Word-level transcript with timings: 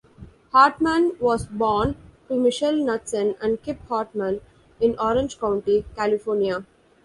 Hartman 0.51 1.15
was 1.19 1.45
born 1.45 1.95
to 2.27 2.33
Michele 2.35 2.73
Knutsen 2.73 3.35
and 3.39 3.61
Kip 3.61 3.77
Hartman 3.87 4.41
in 4.79 4.97
Orange 4.97 5.37
County, 5.39 5.85
California. 5.95 6.65